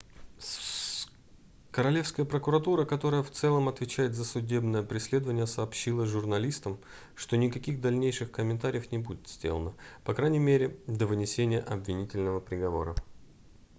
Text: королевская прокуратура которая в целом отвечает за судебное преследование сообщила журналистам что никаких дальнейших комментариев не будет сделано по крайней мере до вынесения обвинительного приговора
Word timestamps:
королевская 1.69 2.25
прокуратура 2.25 2.85
которая 2.85 3.21
в 3.21 3.29
целом 3.29 3.69
отвечает 3.69 4.15
за 4.15 4.25
судебное 4.25 4.81
преследование 4.81 5.45
сообщила 5.45 6.07
журналистам 6.07 6.79
что 7.15 7.37
никаких 7.37 7.81
дальнейших 7.81 8.31
комментариев 8.31 8.91
не 8.91 8.97
будет 8.97 9.27
сделано 9.27 9.75
по 10.03 10.15
крайней 10.15 10.39
мере 10.39 10.75
до 10.87 11.05
вынесения 11.05 11.59
обвинительного 11.61 12.39
приговора 12.39 12.95